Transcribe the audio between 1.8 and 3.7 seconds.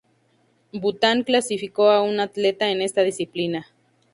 a una atleta en esta disciplina.